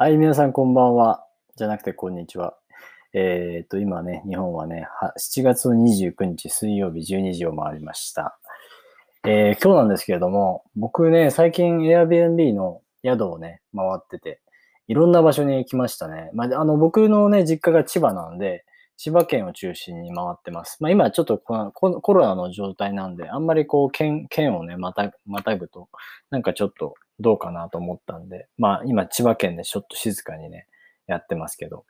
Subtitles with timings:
[0.00, 1.26] はい、皆さんこんばんは。
[1.56, 2.54] じゃなくてこんにちは。
[3.14, 4.86] えっ、と、今ね、日本はね、
[5.18, 8.38] 7月29日水曜日12時を回りました。
[9.26, 14.40] えー今日なんですけれども、僕ね、最近 Airbnb の宿をね、回ってて、
[14.86, 16.30] いろんな場所に来ましたね。
[16.32, 18.64] まあ、あの、僕のね、実家が千葉なんで、
[18.98, 20.76] 千葉県を中心に回ってます。
[20.80, 25.88] まあ、今ちょっとこのコロナの状態なんで、あんまりこう、県、県をね、また、またぐと、
[26.30, 30.66] なんかちょっとどうかなと思ったんで、まあ今千葉県でちょっと静かにね、
[31.06, 31.84] やってますけど、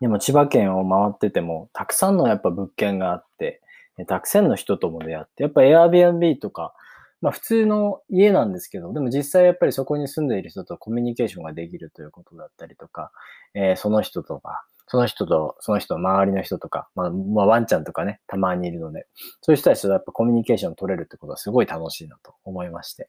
[0.00, 3.60] でも千葉県を回ってても、たくさんのやっぱ物件があって、
[4.06, 6.74] たくさんの人とも出会って、やっぱ Airbnb とか、
[7.20, 13.12] まあ普通の家なんですけど、でも実際やっぱりそこに住んでいる人とコミュニケーションができるということだったりとか、
[13.54, 19.06] えーその人とか、その人と、その人の周りの人とか、まあ、まあ、ワンちゃんとかね、たまにいるので、
[19.40, 23.08] そういう人たちとやっぱコミュニケーション取れるってことはすごい楽しいなと思いまして。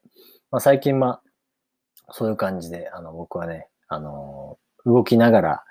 [0.49, 1.21] まあ、最近まあ、
[2.11, 5.63] そういう感じで、あの、僕はね、あのー動きながら、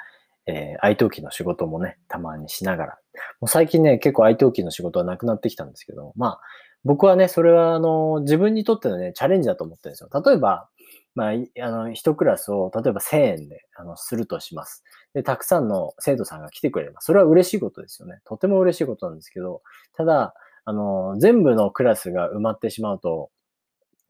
[0.46, 2.98] えー、IT の仕事もね、たまにしながら。
[3.40, 6.40] もう最近ね、結構 IT の仕事はなくなってきたんですけど、まあ、
[6.84, 10.10] 僕はね、それはあの、自分にとってのね、チャレンジだと思ってるんですよ。
[10.22, 10.68] 例えば、
[11.14, 14.82] まあ、あの、一クラスを、例えば1000円で、あの、するとします。
[15.14, 18.20] で、たくさんの生徒さんが来てくれれば、それは嬉しいことですよね。
[18.24, 19.62] とても嬉しいことなんですけど、
[19.96, 23.30] ただ、あの、全部のクラスが埋まってしまうと、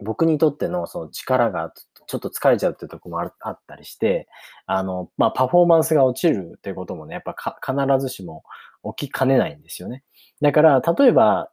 [0.00, 1.72] 僕にとってのその力が
[2.06, 4.28] ちょっと疲れちゃうっていうとこもあったりして、
[4.66, 8.44] あの、まあ、パフォーマンスが落ちるっていうこともね、やっぱ必ずしも
[8.96, 10.02] 起きかねないんですよね。
[10.40, 11.50] だから、例えば、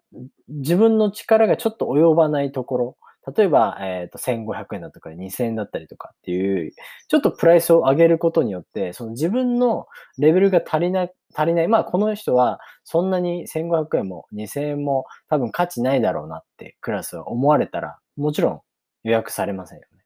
[0.50, 2.98] 自分の力がちょっと及ばないところ、
[3.36, 6.72] 例えば、えっ、と、1500円だとか2000円だったりとかっていう、
[7.08, 11.68] ちょっとプライスを上げることによって、その自分のレベルが足りな、足りない。
[11.68, 18.62] まあ、この人はそんなに1500円も2000円も多分価値ないだろうなってクラスは思われたら、もちろん
[19.04, 20.00] 予約されませんよね。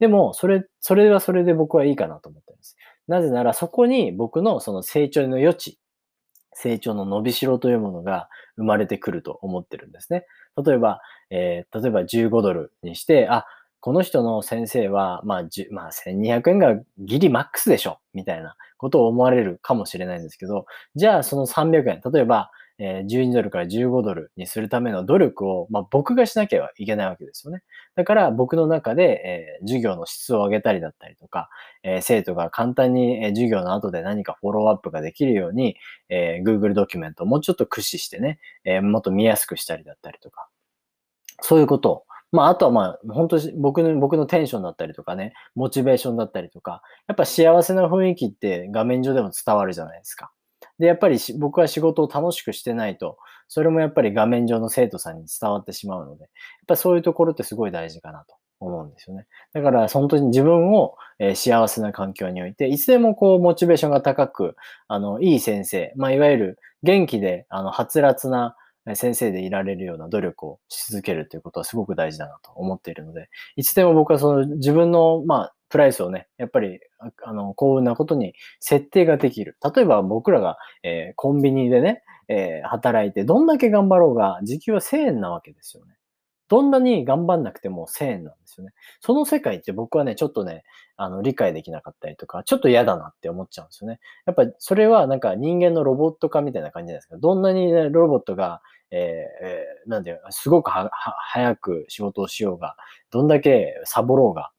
[0.00, 2.76] でも、それ、それはそれで僕はいいかなと思ってるんです。
[3.06, 5.78] なぜなら、そこに僕のその成長の余地、
[6.54, 10.26] 成長の伸びしろというものが生まれてくると思ってるんですね。
[10.64, 13.46] 例えば、えー例えば15ドルにして、あ、
[13.80, 27.62] この人の先生は、まあ、10まあ、1200円がギリマックスでしょみたいなことを思われるかもしれないんですけど、じゃあその300円、例えば、え12ドルから15ドルにするための努力を、まあ、僕がしなきゃいけないわけですよね。
[27.94, 31.48] だから僕の中で、え授業の質を上げたりだったりとか、
[31.82, 35.76] え生徒が簡単にえ授業の後で何かフォローアップができるように、
[36.08, 40.48] え Google ドキュメントをもうちょっと駆使してね、えもっと見やすくしたりだったりとか、
[41.40, 42.04] そういうことを。
[42.32, 50.32] まあ、あとはまあ、本当に僕の、僕のテンションだったりとかね、モチベーションだったりとか、やっぱ幸せな雰囲気って画面上でも伝わるじゃないですか。
[50.78, 53.18] で、やっぱり僕は仕事を楽しくしてないと、
[53.48, 56.30] それもやっぱり画面上の生徒さんに伝わってしまうので、やっ
[56.68, 59.26] ぱそういうところってすごい大事かなと思うんですよね。
[59.52, 64.56] だから、本当に自分を、えー幸せな環境において、いつでもこう、モチベーションが高く、
[64.88, 68.56] あの、いい先生、まあ、いわゆる元気で、あの、はつらつな
[68.94, 76.80] 先生でいられるような努力をし続けるということはすごく大事だなと思っているので、いつでも僕はその自分の、まあ、プライスをね、やっぱり、
[77.24, 79.56] あの、幸運なことに設定ができる。
[79.74, 85.94] 例えば僕らが、えーコンビニでね、えー働いて、どんだけ頑張ろうが、時給は1000円なわけですよね。
[86.48, 88.74] どんなに頑張んなくても1000円なんですよね。
[89.00, 90.64] その世界って僕はね、ちょっとね、
[90.98, 93.98] あの、理解できなかったりとか、ちょっと嫌だなって思っちゃうんですよね。
[94.26, 97.16] やっぱそれはなんか人間のロボット化みたいな感じじゃないですか。
[97.16, 98.60] どんなにね、ロボットが、
[98.90, 100.90] えーえーなんで、すごくは、は、
[101.32, 102.76] 早く仕事をしようが、
[103.10, 104.50] どんだけサボろうが、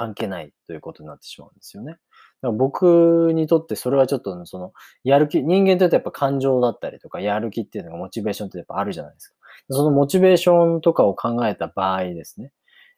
[0.00, 1.92] 関係ないということになってしまうんですよね。
[1.92, 2.00] だか
[2.42, 4.72] ら僕にとってそれはちょっと、その、
[5.04, 9.34] やる気、人間にとってやっぱ感情だったりとか、やる気っていうのがモチベーションってやっぱあるじゃないですか。
[9.68, 12.50] そのモチベーションとかを考えた場合ですね。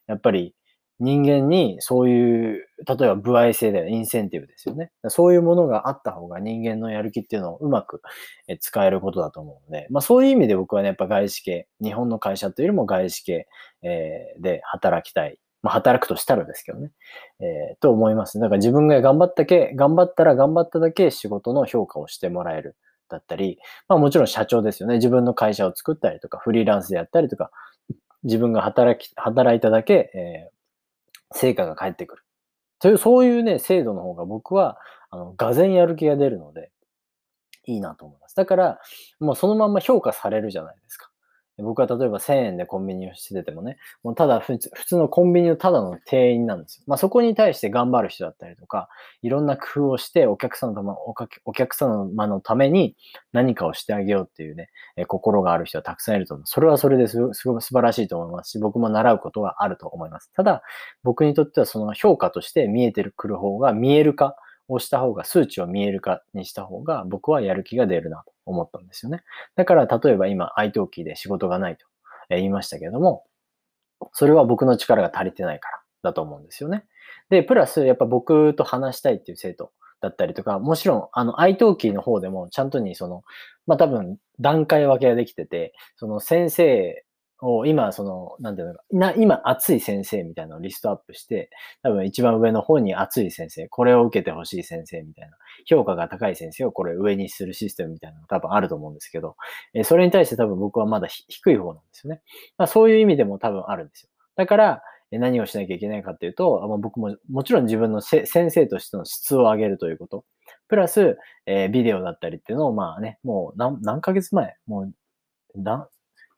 [0.07, 0.55] やっぱり
[1.01, 4.93] 人間にそういう、例えば部合性だよ、インセンティブですよね。
[5.09, 8.00] そういうものがあった方が人間のやる気っていうのをうまく
[8.61, 13.49] 使えることだと思うので、まあそういう意味で僕はね、やっぱ外資系、日本の会社というよりも外資系、
[13.82, 15.41] で働きたい。
[15.62, 16.91] まあ働くとしたらですけどね。
[17.41, 18.38] えーと思います。
[18.38, 22.76] だから自分が頑張ったけ、頑張ったら頑張っただけ仕事の評価をしてもらえる。
[23.09, 24.94] だったり、まあもちろん社長ですよね。
[24.97, 27.50] 自分の会社を作ったりとか、フリーランスでやったりとか、
[28.25, 30.53] 自分が働き、働いただけ、えー
[31.35, 32.23] 成果が返ってくる。
[32.81, 34.79] という、そういうね、制度の方が僕は、
[35.11, 36.70] あの、がぜやる気が出るので、
[37.67, 38.37] いいなと思います。
[38.37, 38.81] だから、
[39.20, 41.12] もうそのまんま評価されるじゃないですか。
[41.58, 46.84] 僕は例えば1000円でコンビニをしててもね、もうただ普通のコンビニのただの店員なんですよ。
[46.87, 48.88] まあそこに対して頑張る人だったりとか、
[49.22, 50.96] いろんな工夫をしてお客さんの
[51.44, 52.96] お客様のために
[53.32, 56.46] 何かをしてあげようっていうね、え心がある人はたくさんいると思う。
[56.46, 60.32] それはそれですごく素晴らしいと思いますし、僕も習うことがあると思います。
[60.32, 60.62] ただ、
[61.02, 64.37] 僕にとってはその評価として見えてくる方が見える化
[64.69, 69.23] をした方が、数値を見える化にした方が僕はやる気が出るなと思ったんですよね。
[69.56, 71.87] だから例えば今、iT トーキーで仕事がないと
[72.31, 73.25] 言いましたけども、
[74.12, 76.85] それは僕の力が足りてないからだと思うんですよね。
[77.31, 79.70] で、プラスやっぱ僕と話したいっていう生徒
[80.00, 83.23] だったりとか、もちろん、あの、iT トーキーの方でもちゃんとにその、
[83.67, 87.05] まあ多分段階分けができてて、その先生
[87.43, 91.50] を今、その、なんていうのか、な、今熱い先生みたいなのをリストアップして、
[91.83, 95.37] 多分一番上の方に熱い先生、これを受けてほしい先生みたいな、
[95.67, 99.37] 評価が高い先生をこれ上にするシステムみたいなのが多分あると思うんですけど、
[99.75, 102.23] えそれに対して多分僕はまだ低い方なんですよね。
[102.56, 104.09] まあ、そういう意味でも多分あるんですよ。
[104.37, 110.25] だから、何をしなきゃいけないかっていうと、まあ、僕ももちろん自分の先生としての質を上げるということ。
[110.69, 114.93] プラス、えー、ビデオだったりっていうのを、まあね、もう何何ヶ月前もう
[115.55, 115.87] 何、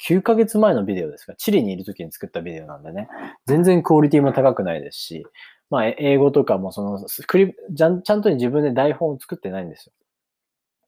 [0.09, 3.09] 9ヶ月前のビデオですが、チリにいる時に作ったビデオなんでね、
[3.47, 5.27] 全然クオリティも高くないですし、
[5.71, 9.93] まあ、英語とかもそのスクリちゃん、ちゃんとに自分で台本を作ってないんですよ。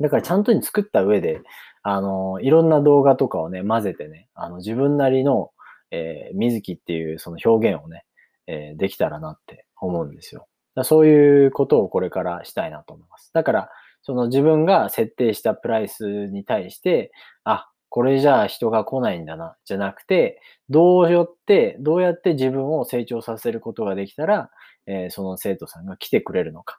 [0.01, 1.41] だからちゃんとに作った上で、
[1.83, 5.51] あの、いろんな動画とかをね、混ぜてね、あの、自分なりの、
[5.91, 8.05] えー、水木っていうその表現をね、
[8.47, 10.47] えー、できたらなって思うんですよ。
[10.85, 13.31] そういうことをこれからしたいなと思います。
[13.33, 13.71] だから、
[14.03, 17.11] その自分が設定したプライスに対して、
[17.45, 20.39] あ、これじゃあ人が来ないんだな、じゃなくて、
[20.69, 24.51] どうやって、どうやって自分を成長させることができたら、
[24.85, 26.79] えー、その生徒さんが来てくれるのか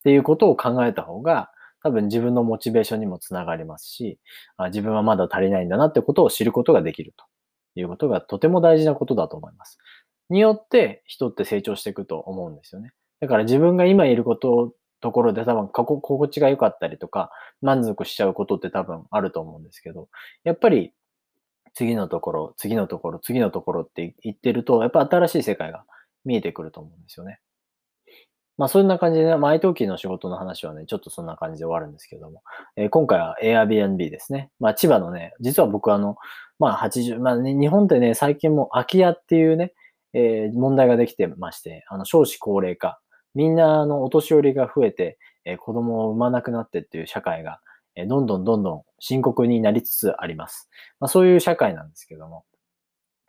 [0.00, 1.50] っていうことを考えた方が、
[1.82, 4.18] 多分自分のモチベーションにもつながりますし、
[4.56, 7.26] あ自分はまだ足りないんだなってことを知ることができると
[7.78, 9.76] いうことがとても大事なことだと思います。
[10.30, 12.94] によって人って成長していくと思うんですよね。
[13.20, 17.30] だから自分が今いることところで多分過去心地が良かったりとか、
[17.62, 20.08] 満足しちゃうことって多分あると思うんですけど、
[20.44, 20.92] やっぱり
[21.74, 25.84] 次のところ、次のところ、次のところって言ってると、やっぱ新しい世界が
[26.24, 27.40] 見えてくると思うんですよね。
[28.56, 32.42] まあそんな感じで、ね、まあ IT の仕事の話はね、ちょっとそんな感じで終わるんですけども、
[32.76, 34.50] えー、今回は Airbnb ですね。
[34.58, 36.16] まあ千葉のね、実は僕あの、
[36.58, 39.72] まあ80、まあね、日本ってね、最近も空き家っていうね、
[40.12, 42.98] えー、問題ができてまして、あの少子高齢化、
[43.34, 47.60] みんなあのお年寄りが増えて、え子供を産まなくなってっていう社会が、
[47.94, 50.68] えどんどんどんどん深刻になりつつあります。
[51.00, 52.44] まあ、そういう社会なんですけども。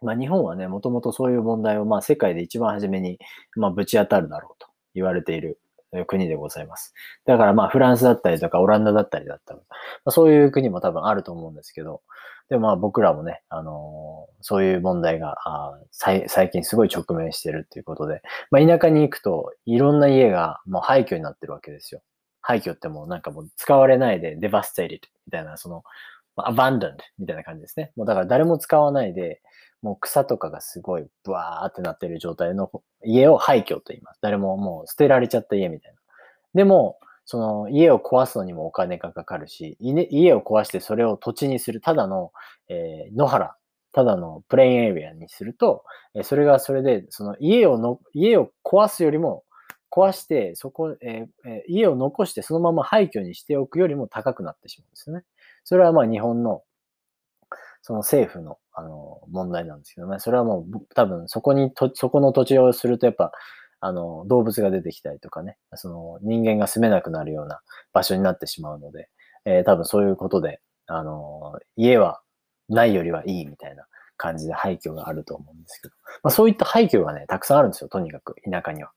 [0.02, 3.20] まあ、日本はね、もともとそういう問題を、まあ、世界で一番初めに、
[3.58, 5.60] まあ、ぶち当たるだろうと言われている
[6.08, 6.94] 国でございます。
[7.26, 9.76] だからまあフランスだったりとかオランダだったりだったり、ま
[10.06, 12.02] あ、そういう国も多分あると思うんですけど、
[12.50, 18.22] でもまあ僕らもね、あのー、そういう問題があ最近すごい直面してるっていうことで、
[18.52, 22.02] まあ田舎に行くといろんな家がもう廃墟になってるわけですよ。
[22.42, 25.84] 廃墟ってもうなんかもう使われないでデバステイリットみたいな、その、
[26.40, 27.92] まあ、アバンドンみたいな感じですね。
[27.98, 29.42] もうだから誰も使わないで、
[29.82, 32.70] もう草とかがすごいブワーってなってる状態の
[33.04, 34.20] 家を廃墟と言います。
[34.22, 36.00] 誰ももう捨てられちゃった家みたいな。
[36.54, 42.32] でも、その家を壊すのにもお金がかかるし、家を壊してそれを土地にする、ただの、
[42.70, 43.56] えー、野原、
[43.92, 45.84] ただのプレインエリアにすると、
[46.16, 49.44] えそれがそれで、その家をの、家を壊すよりも、
[49.92, 55.24] 壊して、そこ、えー、家を残してそのまま廃墟にしておくよりも高くなってしまうんですよね。
[55.64, 56.64] それはまあ日本の、
[57.82, 60.20] その政府の、あの、問題なんですけどね。
[60.20, 63.32] それはもう多分そこにと、そこの土地をするとやっぱ
[63.82, 67.62] あの、動物が出てきたりとかね、その人間が住めなくなるような
[67.94, 69.10] 場所になってしまうので、
[69.46, 72.22] えー、多分そういうことで、あの、家は
[72.68, 73.86] ないよりはいいみたいな
[74.18, 78.92] 感じで廃墟があると思うんですけど、まあ、そういった廃墟がね、たくさんあるんですよ、とにかく、田舎には。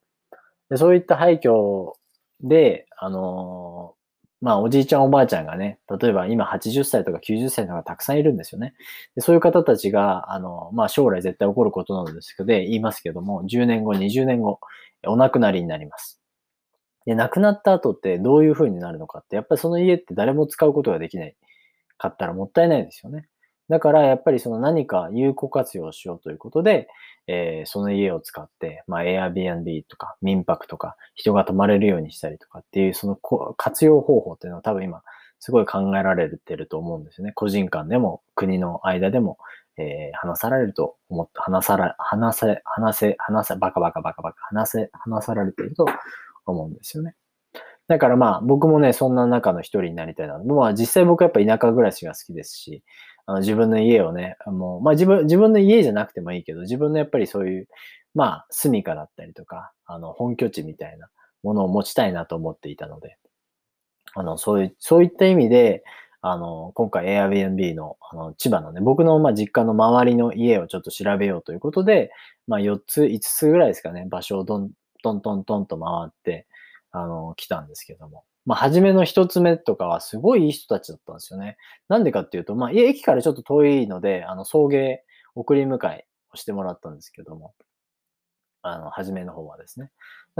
[0.68, 1.92] でそういった廃墟
[2.40, 3.94] で、あの
[4.42, 8.74] まあ、おじいちゃんおばあちゃんがね、例えば今80歳とか90歳の方がたくさんいるんですよね。
[9.14, 14.58] でそういう方たちが、あの、まあ、将来絶対起こることなんですけど、言いますけども、10年後、20年後、
[15.06, 16.20] お亡くなりになります。
[17.06, 21.36] で、亡くなった後ってどういう風になるのかって、やっぱりその家って誰も使うことができない
[21.96, 23.28] かったらもったいないですよね。
[23.72, 26.88] だからやっぱりその何か有効活用しようということで、
[27.26, 33.16] えー、その家を使って、まあ Airbnb とか民泊とか人が泊まれるようにしたりとかっていうその
[33.56, 35.00] 活用方法っていうのは多分今
[35.38, 37.32] すごい考えられてると思うんですよね。
[37.34, 39.38] 個人間でも国の間でも、
[39.78, 45.86] えー、話されると思って、話さら、話せ、話せ、話せ、バカバカバカバカ、話せ、話されてると
[46.44, 47.14] 思うんですよね。
[47.88, 50.38] だからまあ僕もね、そんな中の一人になりたいな。
[50.38, 52.82] まあ実際僕はやっぱ田舎暮らしが好きですし、
[53.26, 57.68] あの自分の家をね、もう、まあ自分、自分の家じゃなくてもいいけど、自分のやっぱりそういう、
[58.14, 61.08] まあ、住処だったりとか、あの、本拠地みたいな
[61.42, 63.16] ものを持ちたいなと思っていたので、
[64.14, 65.84] あの、そういう、そういった意味で、
[66.22, 72.10] あの、今回 Airbnb の、あの、千葉のね、僕の、まあ、実家の周りの家をちょっと調べようということで、
[72.46, 74.70] まあ、4つ、5つぐらいですかね、場所をどん、
[75.02, 76.46] トントントンと回って、
[76.92, 78.24] あの、来たんですけども。
[78.44, 81.56] まあ、初めの一つ目とかはすごいいい人たちだったんですよね。
[81.88, 84.98] なんでかっていうと、まあ、駅からちょっと遠いので、あの、送迎、
[85.34, 87.54] 送り迎えをしてもらったんですけども、
[88.62, 89.90] あの、初めの方はですね。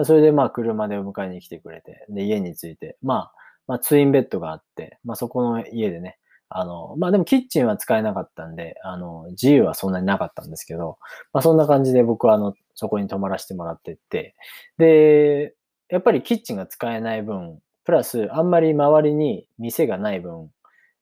[0.05, 3.33] それで、まあ、車でお迎えに来てくれて、で、家に着いて、まあ、
[3.67, 6.19] まあ、ツインベッドがあって、まあ、そこの家でね、
[6.49, 10.99] あの、まあ、でもキッチンは使えなかったんで、あの、自由はそんなになかったんですけど、
[11.33, 14.35] まあ、そんな感じで僕はあの、そこに泊まらせてもらってって、
[14.79, 15.55] で、
[15.89, 20.51] やっぱりキッチンが使えない分、プラス、あんまり周りに店がない分、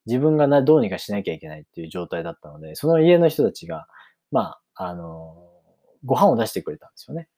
[0.07, 3.87] 自分がなどうにかしなきゃいけないっていう状態だったので、その家の人たちが、
[4.31, 5.37] まあ、あの、
[6.05, 7.29] ご飯を出してくれたんですよね。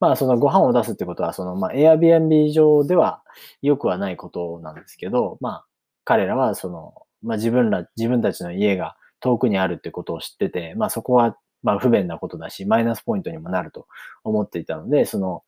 [0.00, 3.22] まあ、そのご飯を出すってことは、その、まあ、Airbnb 上では
[3.62, 5.66] 良くはないことなんですけど、まあ、
[6.04, 13.86] 彼らは、その、まあ、自分ら、自分たちの家が遠くにあるってことを知ってて、まあ、そこは、まあ、不便なことだし、マイナスポイントにもなると
[14.22, 15.42] 思っていたので、その、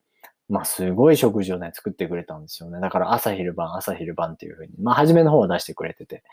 [0.51, 2.81] まあ、すごい食事をね、作ってくれたんですよね。
[2.81, 6.25] だから朝昼晩、朝昼晩っていうふうに、まあ、初めの方は出してくれてて、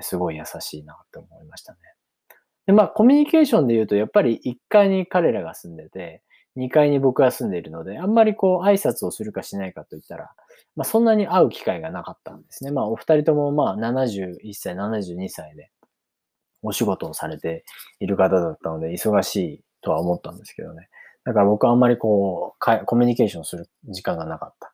[0.00, 1.78] すごい優しいなって思いましたね。
[2.66, 6.22] で、まあ、コミュニケーションで言うと、やっぱり1階に彼らが住んでて、
[6.56, 10.32] 2階に僕が住んでいるので、あんまりこう挨拶をするかしないかといったら、
[10.74, 12.72] まあそんなに会う機会がなかったんですね。
[12.72, 15.70] まあお二人ともまあ71歳、72歳で
[16.62, 17.64] お仕事をされて
[18.00, 20.88] いる方だったので、忙しいとは思ったんですけどね。
[21.28, 24.72] だから僕はあんまりこう、コミュニケーションする時間がなかった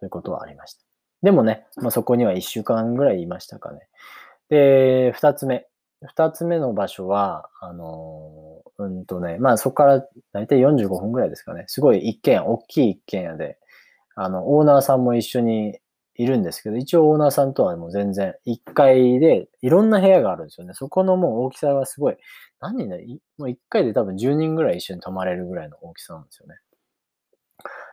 [0.00, 0.82] ということはありました。
[1.22, 3.88] でもね、まあそこには1週間ぐらいいましたかね。
[4.48, 5.66] で、二つ目。
[6.04, 11.66] 二つ目の場所は、あのうんとね、まあそこから大体45分ぐらいですかね。
[11.68, 13.58] すごい一軒、大きい一軒家で、
[14.16, 15.78] あの、オーナーさんも一緒に
[16.16, 20.74] いるんですけど、一応オーナーさんとはもう全然1階でいろんな部屋があるんですよね。
[20.74, 22.16] そこのもう大きさはすごい、
[22.62, 22.96] 何人だ
[23.38, 26.54] もう1階で多分10人ぐらい一緒に泊まれるぐらいの大きさなんですよね。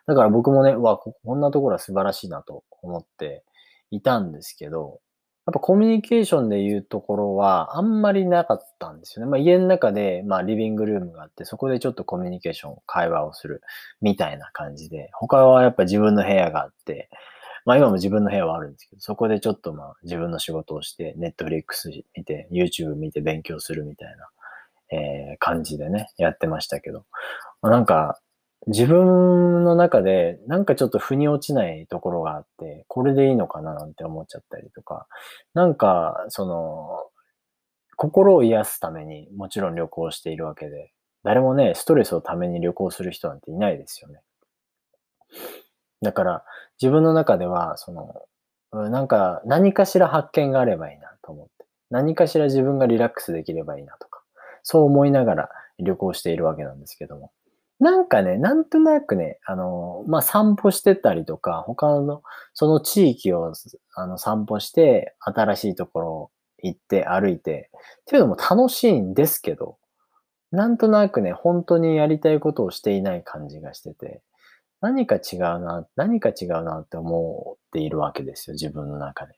[0.06, 3.44] だから僕もね、わ、こんなところは素晴らしいなと思って
[3.92, 5.02] いたんですけど、
[5.46, 9.32] やっぱコミュニケーションでいうところはあんまりなかったんですよね。
[9.32, 13.62] まあ家の中で、まあリビングルームがあって、そこでちょっとコミュニケーション、会話をする
[14.02, 17.10] みたいな感じで、他はやっぱ自分の部屋があって、
[17.66, 24.28] まあ今も自分の部屋はあるんですけど、そこでちょっとまあ自分の仕事をして、ネットフリックス見て、YouTube 見て勉強するみたいな、
[24.92, 27.06] えー、感じでね、やってましたけど、
[27.62, 28.20] なんか、
[28.68, 35.08] 自分の中でなんかちょっと腑に落ちないところがあって、これでいいのかななんて思っちゃったりとか、
[35.54, 37.06] なんか、その、
[37.96, 40.92] 心を癒すためにもちろん旅行しているわけで、
[41.24, 44.22] 誰もね、ストレスをために旅行する人なんていないですよね。
[46.02, 46.46] だから、
[46.82, 54.09] 自分の中では、その、なんか何かしら発見があればいいなと思って、何かしら自分がリラックスできればいいなと、
[54.64, 55.50] そう思いながら
[55.80, 57.32] 旅行しているわけなんですけども、
[57.80, 62.22] なんかね、なんとなくね、あの、まあ、散歩してたりとか、他の、
[62.54, 63.54] その地域を、
[63.96, 69.78] あの、散歩して、新しいところ行って歩いて、っていうのも楽しいんですけど、
[70.52, 74.22] なんとなくね、本当にやりたいことをしていない感じがしてて、
[74.82, 79.36] 何か違うな、何か違うなって思っているわけですよ、自分の中で。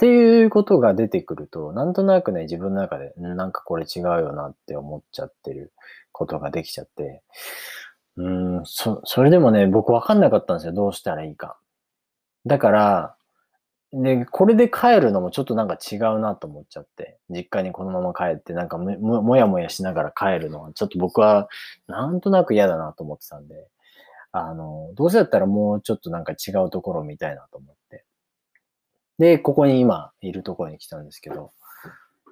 [0.00, 5.74] っていうことが出てくると、なんとなくね、自分の中で、なんかこれ違うよなって思っちゃってる
[6.10, 7.22] ことができちゃって、
[8.16, 8.26] う
[8.62, 10.72] ん、そ、それでもね、僕わかんなかったんですよ。
[10.72, 11.58] どうしたらいいか。
[12.46, 13.16] だから、
[13.92, 21.50] で、これで帰るのもちょっとなんか違うなと思っちゃって、実家にこのまま帰って、なんかももやもやしながら帰るのは、ちょっと僕は
[21.88, 23.68] なんとなく嫌だなと思ってたんで、
[24.32, 27.79] あの、どうせだったらもうちょっとなんか違うところを見たいなと思って。
[29.20, 31.52] で、ここに今いるところに来たんですけど、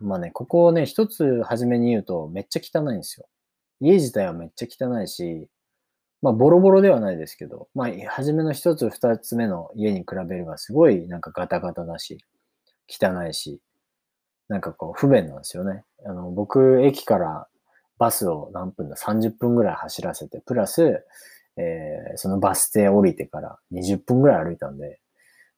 [0.01, 3.27] まあね、ここをね、一つ初めに言うとめっちゃ汚いんですよ。
[3.79, 5.49] 家自体はめっちゃ汚いし、
[6.23, 12.25] まあボロボロではないですけど、まあ初めの一つ二つ目の家に比べればすごいなんかガタガタだし、
[12.89, 13.61] 汚いし、
[14.49, 15.85] なんかこう不便なんですよね。
[16.07, 17.49] あの、僕、駅から
[17.99, 21.05] バスを何分だ ?30 分ぐらい走らせて、プラス、
[21.59, 25.01] えー、そのバス停降りてから20分ぐらい歩いたんで、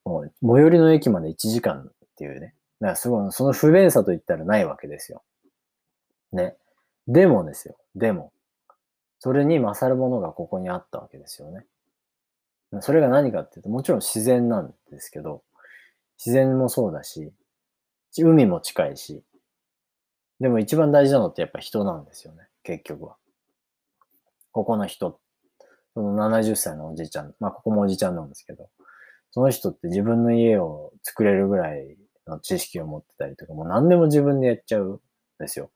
[0.04, 2.54] もう、最寄りの駅まで1時間っていうね。
[2.80, 5.22] だからすごい、その不便さと言ったらないわけですよ。
[6.32, 6.56] ね。
[7.06, 7.76] でもですよ。
[7.94, 8.32] でも。
[9.18, 11.66] それに勝るものがここにあったわけですよね。
[12.80, 15.42] それが何かっていうと、もちろん自然なんですけど、
[16.18, 17.32] 自然もそうだし、
[18.18, 19.22] 海も近いし、
[20.40, 23.16] でも一番大事なのってやっぱ人なんですよね、結局は。
[24.52, 25.20] ここの人、
[25.94, 28.70] その70歳のおじいちゃん、まあここもおじいちゃんなんですけど、
[29.30, 31.96] その人って自分の家を作れるぐらい
[32.26, 35.00] の知識を持ってたりとか、もう何でも自分でやっちゃうん
[35.38, 35.70] ですよ。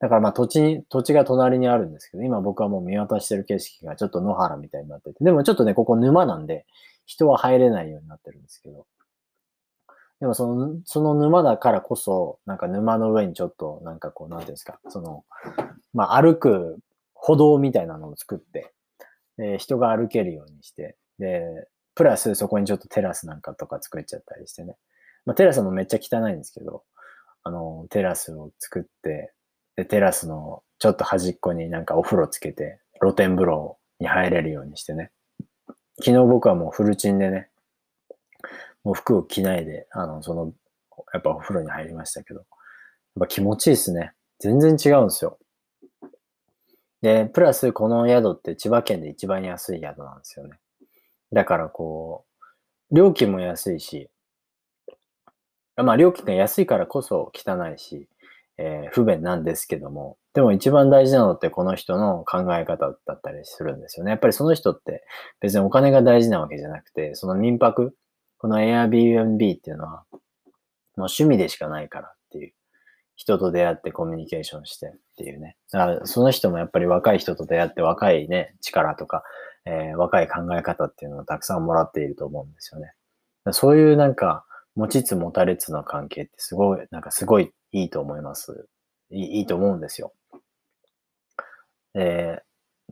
[0.00, 6.66] だからまあ土地に、土地が隣にあるんですけど、今僕はもう見渡してる景色がちょっと野原みたいになってて、でもちょっとね、ここ沼なんで、
[7.04, 8.86] 人は入れないようになってるんですけど、
[10.20, 15.24] でもその、その沼だからこそ、なんか沼の上にちょっと、なんかこう、なんていうんですか、その、
[15.94, 16.78] まあ歩く
[17.14, 18.72] 歩道みたいなのを作って、
[19.36, 24.76] で、人が歩けるようにして、で、プラスそこにちょっとテラスなんかとか作っちゃったりしてね。
[25.26, 26.84] まあテラスもめっちゃ汚いんですけど、
[27.42, 29.32] あの、テラスを作って、
[29.74, 35.10] で、テラスのちょっと端っこになんかお風呂つけて、露天風呂に入れるようにしてね。
[35.96, 37.48] 昨日僕はもうフルチンでね、
[38.84, 40.52] もう服を着ないで、あの、その、
[41.12, 42.46] やっぱお風呂に入りましたけど、やっ
[43.22, 44.12] ぱ気持ちいいですね。
[44.38, 45.36] 全然違うんですよ。
[47.02, 50.60] で、プラスこの宿って千葉県で一番安い宿なんですよね。
[51.32, 52.24] だからこ
[52.90, 54.08] う、料金も安いし、
[55.76, 58.08] まあ料金が安いからこそ汚いし、
[58.56, 64.10] えー、不便なんですけども、でも一番大事なのってこの人の考え方だったりするんですよね。
[64.10, 65.04] やっぱりその人って
[65.40, 67.94] 別にお金が大事なわけじゃなくて、その民泊、
[68.38, 70.20] この Airbnb っていうのは、もう
[70.96, 72.52] 趣味でしかないからっていう。
[73.18, 75.56] 人と出会ってコミュニケーションしてっていうね。
[75.72, 79.24] だからその人もやっぱり若い人と出会って若いね、力とか、
[79.68, 82.92] えー、若い考え方っていうのをたくさんもらっていると思うんですよね。
[83.52, 84.44] そういうなんか、
[84.74, 88.66] 持ちつ持たれつの関係ってすごい、なんかすごいいいと思います。
[89.10, 90.12] いいいと思うんですよ。
[91.94, 92.42] えー、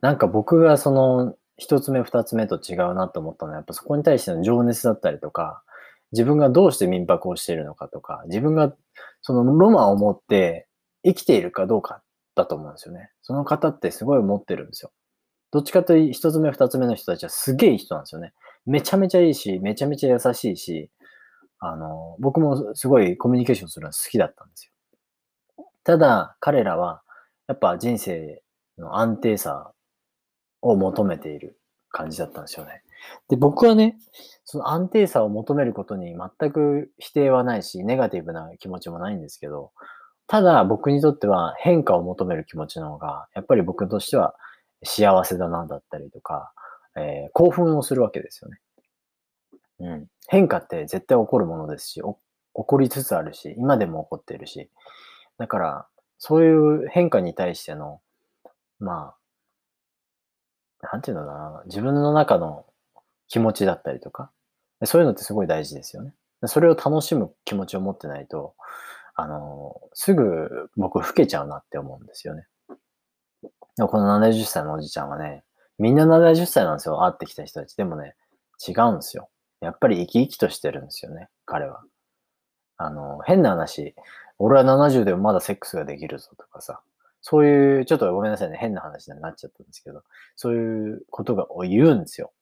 [0.02, 5.62] なんか僕がその一つ目二つ目と違うなと思ったのは、やっぱそこに対しての情熱だったりとか、
[6.12, 8.74] 自分がどうして民泊をしているのかとか、自分が
[9.22, 10.66] そのロマンを持って
[11.04, 12.02] 生きているかどうか
[12.34, 13.10] だと思うんですよね。
[13.22, 14.90] その方ってすごい持ってるんですよ。
[15.50, 18.32] どっちかというと一つ目二つ目の人たちはすげえいい人なんですよね。
[18.66, 20.90] めちゃめちゃいいし、めちゃめちゃ優しいし、
[21.58, 25.66] あの、僕もすごいコミュニケーションするのは好きだったんですよ。
[25.84, 27.02] ただ、彼らは、
[27.46, 28.42] やっぱ人生
[28.76, 29.72] の安定さ
[30.60, 31.58] を求めている
[31.90, 32.82] 感じだったんですよね。
[33.28, 33.96] で、僕はね、
[34.44, 39.72] その安定さを求めることに全く否定はないし、ネガティブな気持ちもないんですけど、
[40.26, 44.34] ただ僕にとっては変化を求める気持ちの方が、やっぱり僕としては
[44.86, 46.52] 幸せだなだったりとか、
[46.96, 48.60] えー、興奮をするわけですよね。
[49.80, 50.06] うん。
[50.28, 52.14] 変化って絶対起こるものですし、起
[52.54, 54.70] こりつつあるし、今でも起こってるし、
[55.38, 55.86] だから、
[56.18, 58.00] そういう変化に対しての、
[58.78, 59.14] ま
[60.80, 62.64] あ、なんていうのかな、自分の中の
[63.28, 64.30] 気持ちだったりとか、
[64.84, 66.14] そういうのってすごい大事ですよね。
[66.44, 68.54] それを楽しむ気持ちを持ってないと、
[69.14, 72.46] あの、すぐ僕老けちゃうなって思うんですよね。
[73.76, 75.44] でもこの70歳のおじちゃんはね、
[75.78, 77.04] みんな70歳なんですよ。
[77.04, 77.74] 会ってきた人たち。
[77.76, 78.14] でもね、
[78.66, 79.28] 違うんですよ。
[79.60, 81.82] やっぱり生き生きとしてるんですよね、彼は。
[82.78, 83.94] あの、変な話、
[84.38, 86.80] 俺は70でもまだセックスができるぞとかさ、
[87.20, 90.02] そういう、ちょっとごめんなさいね、変な話になっちゃったんですけど、
[90.36, 92.32] そういうことが言うんですよ。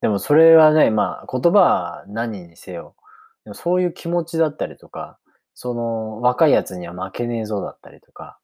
[0.00, 2.94] でもそれはね、まあ言葉は何にせよ、
[3.44, 5.18] でもそういう気持ちだったりとか、
[5.54, 8.38] その若いやつには負けねえぞだったりとか、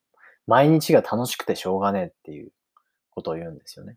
[0.49, 2.51] 毎日が楽しくてしょうがねえっていう
[3.11, 3.97] ことを言うんですよね。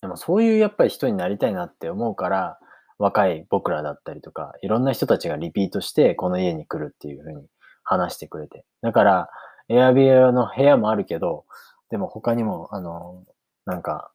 [0.00, 2.58] でもそういうやっぱり人になりたいなって思うから、
[2.98, 7.46] 若い僕らだったりとか、いろんな人たちがリピートしてこの家に来るっていうふうに
[7.84, 8.64] 話してくれて。
[8.80, 9.28] だから、
[9.68, 11.44] エアビアの部屋もあるけど、
[11.90, 13.22] でも他にも、あの、
[13.66, 14.10] なんか、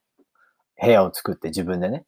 [0.81, 2.05] 部屋を作って自分でね、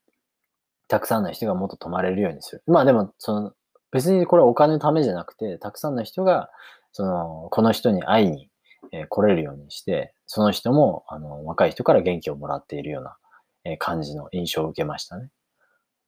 [0.88, 2.63] たくさんの人がもっと泊まれるようにする。
[2.65, 3.54] まあでも、その、
[3.91, 6.49] 別にこれはお金のためじゃなくて、たくさんの人が、
[6.91, 8.49] その、この人に会いに、
[8.93, 13.17] え、来れるようにして、その人も、あの、若い人から元気をもらっているような、
[13.65, 15.29] え、感じの印象を受けましたね。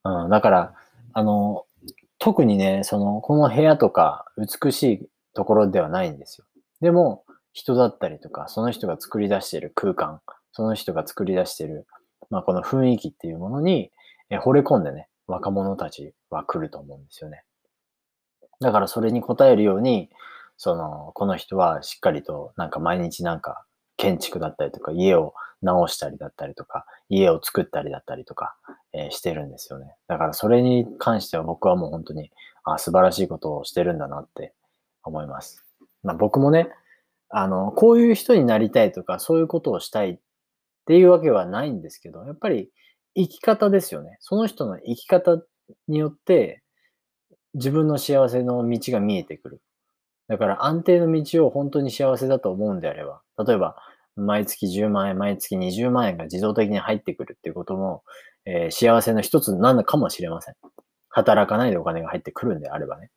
[0.04, 0.74] うん、だから、
[1.12, 1.64] あの、
[2.18, 6.46] 特にね、その、この部屋とか美しいところではないんですよ。
[6.80, 10.20] でも、人だったりとか、その人が作り出している空間、
[10.52, 11.86] その人が作り出している、
[12.30, 13.90] まあ、この雰囲気っていうものに、
[14.30, 17.44] え惚れ込んでね、若者たちは来ると思うんですよね。
[18.60, 20.10] だからそれに応えるように、
[20.56, 23.64] その、この人はしっかりとなんか毎日なんか
[23.96, 28.56] 建築だったりとか家を直したりだったりとか、家を作ったりだったりとか、
[28.92, 29.94] えー、してるんですよね。
[30.08, 32.30] だからそれに関しては僕はもう本当に、
[32.64, 34.52] あ素晴らしいことをしてるんだなって
[35.02, 35.64] 思います。
[36.02, 36.68] まあ僕もね、
[37.28, 40.18] あの、こういう人になりたいとか、そういうことをしたいっ
[40.86, 42.70] ていうわけはないんですけど、やっぱり
[43.14, 44.18] 生き方ですよね。
[44.20, 45.42] その人の生き方
[45.88, 46.62] によって、
[47.54, 49.60] 自分の幸せの道が見えてくる。
[50.28, 53.76] だから安定の道を本当に幸せだと思うんであれば、例えば、
[54.16, 58.02] 毎月10万円、毎月20万円が自動的に入ってくるっていうことも、
[58.46, 60.54] えー、幸せの一つなのかもしれません。
[61.10, 63.10] 働かないでお金が入ってくるんであればね。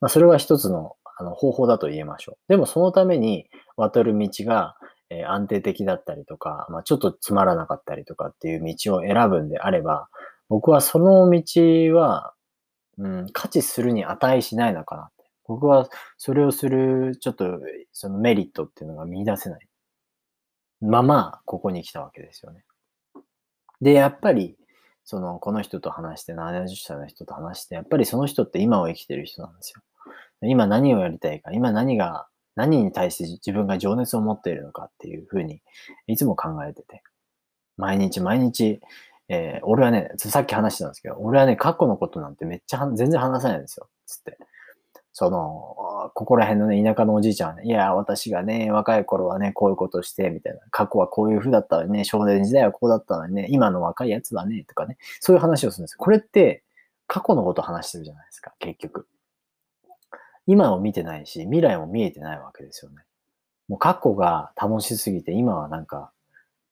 [0.00, 2.36] まあ、それは一つのあの方法だと言えましょう。
[2.48, 4.76] でもそのために渡る道が、
[5.10, 10.08] え、安定的だったりとか、まあ、ちょっとつまらなかったりとかっていう道を選ぶんであれば、
[10.48, 11.42] 僕はその道
[11.94, 12.32] は、
[12.96, 15.10] うん、価値するに値しないのかな。
[15.50, 17.58] 僕はそれをする、ちょっと
[17.92, 19.68] そのメリットっていうのが見出せない。
[20.80, 22.64] まま、ここに来たわけですよね。
[23.80, 24.56] で、やっぱり、
[25.04, 29.82] その、この人と話して、70歳の人と話して、やっぱりその人って今を生きてる人なんですよ。
[30.42, 35.62] 今何をやりたいか、今何が、何に対して自分が情熱を持っているのかっていうふうに、
[36.06, 37.02] いつも考えてて。
[37.76, 38.80] 毎日毎日、
[39.28, 43.88] えー、俺はね、さっき話してたんですけど、俺はね、過去のことなんてめっちゃ全然話さないんですよ。
[44.06, 44.38] つって。
[45.20, 50.60] その、ここら辺のね、田舎のおじいちゃんはね、いや、私がね、若い頃はね、こういうことして、みたいな。
[50.70, 56.64] 過去はこういう風だったのにね、少年時代はこうだったのにね、今の若いやつはね、とかね、そういう話をするんですこれって、
[57.06, 59.06] 過去のこと話してるじゃないですか、結局。
[60.46, 62.96] 今を見てないし、未来も見えてないわけですよね。
[63.68, 66.12] もう過去が楽しすぎて、今はなんか、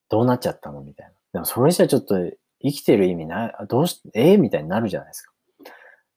[0.09, 1.13] どうなっちゃったのみたいな。
[1.35, 2.17] でもそれじゃちょっと
[2.63, 5.33] 生きてる意味ない、どうし、ええー、みたいになるじゃないですか。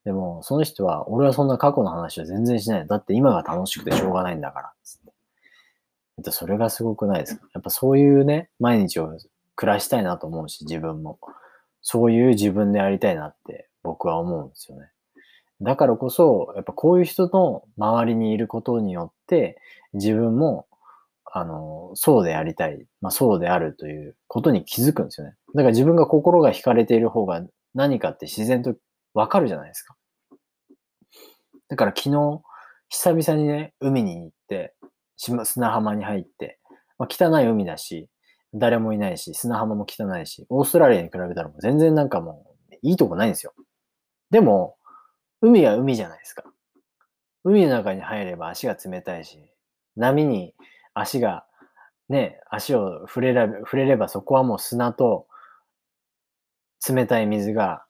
[0.03, 2.87] でも、その人は、俺はそんな過去の話は全然しない。
[2.87, 4.73] だって今が楽しくてしょうがないんだから。
[4.83, 6.31] つって。
[6.31, 7.47] それがすごくないですか？
[7.53, 9.15] やっぱそういうね、毎日を
[9.55, 11.19] 暮らしたいなと思うし、自分も。
[11.81, 14.89] そういう自分でありたいなって僕は思うんですよね。
[15.61, 19.57] だからこそ、やっぱこういう人の周りにいることによって、
[19.93, 20.67] 自分も、
[21.25, 25.35] あの、そうでありたい、まあそうであるということに気づくんですよね。
[25.55, 27.41] だから自分が心が惹かれている方が
[27.73, 28.75] 何かって自然と
[29.13, 29.95] わかるじゃないですか。
[31.69, 32.41] だから昨日、
[32.89, 34.75] 久々にね、海に行って、
[35.17, 36.59] 砂浜に入って、
[36.97, 38.09] まあ、汚い海だし、
[38.53, 43.53] 誰もいないし、砂浜も汚いし、オーストラリアに比べたらもう全然なんかもう、いいとこないんですよ。
[44.29, 44.75] でも、
[45.41, 46.43] 海は海じゃないですか。
[47.43, 49.39] 海の中に入れば足が冷たいし、
[49.95, 50.53] 波に
[50.93, 51.45] 足が、
[52.09, 55.27] ね、足を触れれ、触れればそこはもう砂と
[56.87, 57.85] 冷たい水が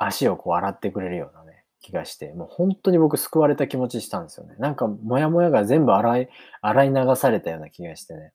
[0.00, 4.54] 足をこう洗ってくれるようなね、気がして、もう本当に僕救われた気持ちしたんですよね。
[4.58, 6.28] なんか、もやもやが全部洗い、
[6.62, 8.32] 洗い流されたような気がしてね、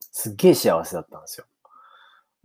[0.00, 1.46] すっげえ幸せだったんですよ。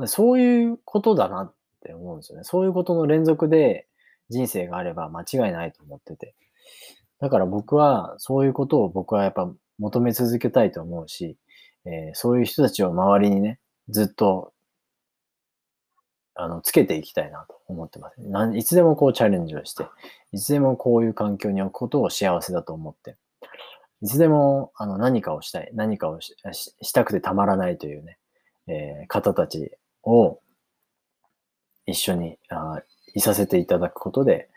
[0.07, 2.43] そういうことだなって思うんですよね。
[2.43, 3.87] そういうことの連続で
[4.29, 6.35] 人生があれば間違いないと思ってて。
[7.19, 11.37] だから僕は、そういうことを僕はやっぱ求め続けたいと思うし、
[11.85, 14.53] えー、そういう人たちを周りにね、ずっと
[16.41, 18.57] あの、つけていきたいなと思ってます。
[18.57, 19.85] いつでもこうチャレンジをして、
[20.31, 23.17] いつでもこういう環境に置くことを幸せだと思って、
[24.01, 26.33] いつでもあの何かをしたい、何かをし
[26.93, 28.17] たくてたまらないというね、
[28.67, 29.71] えー、方たち
[30.03, 30.39] を
[31.85, 32.81] 一緒にあ
[33.13, 34.49] いさせていただくことで、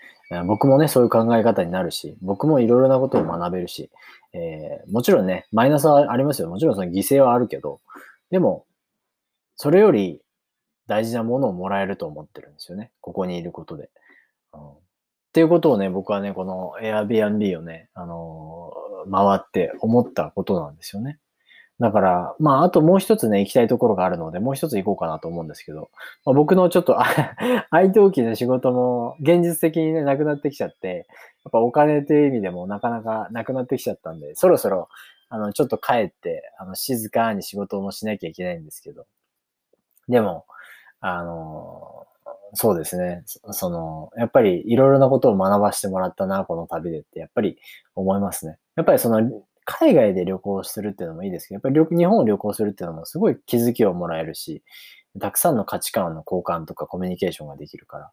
[0.47, 3.91] 僕もね、そういう考え方になるし、僕もいろいろなことを学べるし、
[4.33, 6.49] えー、もちろんね、マイナスはありますよ。
[6.49, 7.81] もちろんその犠牲はあるけど、
[8.31, 8.65] でも、
[9.57, 10.23] それより
[10.87, 12.91] 大事なものをもらえると思ってるんですよね。
[13.01, 13.91] ここにいることで。
[14.53, 14.75] うん、っ
[15.33, 21.19] ていうことをね、僕はね、この Airbnb をね、あのー、回って思ったことなんですよね。
[21.81, 25.91] だから、まあ、あともう一つね、行きたいところがあるので、もう一つ行こうかなと思うんですけど、
[26.25, 26.97] まあ、僕のちょっと、
[27.71, 31.09] 愛登記の仕事も現実的にね、なくなってきちゃって、
[31.45, 34.89] やっぱお金っていう意味でもなかなかなくなってきちゃったんで、そろそろ、
[35.29, 39.07] あの、ちょっと帰って、あの、静かに仕事もしなきゃいけないんですけど、
[40.13, 40.45] でも、
[41.01, 42.07] あの、
[42.55, 43.25] そうですね。
[43.51, 47.59] その、やっぱりいろいろなことを学ばせてもらったな、この旅でって、やっぱり
[47.95, 48.59] 思いますね。
[48.77, 54.63] やっぱりその、海外で旅行するっていうのもいいですけど、やっぱり日本を旅行するっていうのもすごい気づきをもらえるし、
[55.21, 58.11] たくさんの価値観の交換とかコミュニケーションができるから、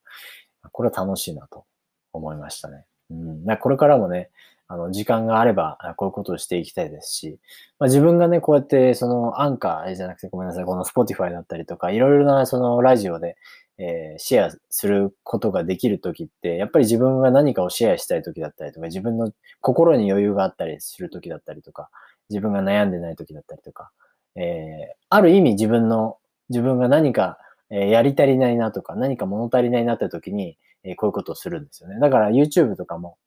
[0.71, 1.65] これは楽しいなと
[2.13, 2.85] 思いましたね。
[3.09, 4.29] うん、これからもね、
[4.71, 7.39] あの、時間があれば、こういうことをしていきたいですし、
[7.79, 13.35] まあ、自分がね、こうやって、その、アンカーじゃなくて、ごめんなさい、この Spotify だったりとか、いろいろな、その、ラジオで、
[13.79, 21.89] えー、シェアすることができるときって、やっぱり自分が何かをシェアしたいときだったりとか、自分の心に余裕があったりするときだったりとか、
[22.29, 23.89] 自分が悩んでないときだったりとか、
[24.35, 26.17] えー、ある意味自分の、
[26.49, 27.39] 自分が何か、
[27.71, 31.99] えー、やり足りないなとか、何か物足りないなってときに、え、こういうことをするんですよね。
[31.99, 33.17] だから YouTube とかも、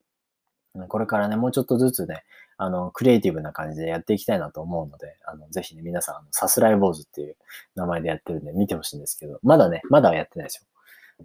[0.88, 2.24] これからね、もうちょっとずつね、
[2.56, 7.36] あの、クリエイティブな感じでやっていきたいなと思うので、あの、ぜひね、皆さん、さすらい坊主っていう
[7.74, 10.66] 名前でやってるんで見てほしいんですけど、まだね、まだやってないですよ。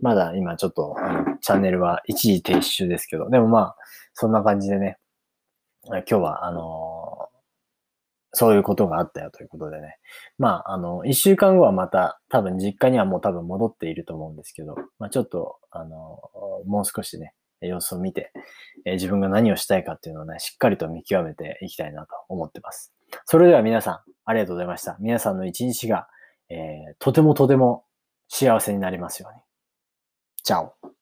[0.01, 3.75] まだ今ちょっと、あの、チャンネルは一時停止中ですけど、でもまあ、
[4.13, 4.97] そんな感じでね、
[5.89, 7.29] 今日は、あの
[8.33, 9.97] そういうことがあったよということでね。
[10.37, 16.19] まあ、あの、一週間後はまた、多分実家にはもう多分戻っていると思うんですけど、まあちょっと、あの、
[16.67, 18.31] もう少しね、様子を見て、
[18.85, 22.93] え、自分が何をしたいかっていうのをね、しっかりと見極めていきたいなと思ってます。
[23.25, 24.97] それでは皆さん、ありがとうございました。
[24.99, 26.07] 皆さんの一日が、
[26.49, 27.85] えー、とてもとても
[28.27, 29.41] 幸せになりますように。
[30.43, 30.96] チャオ。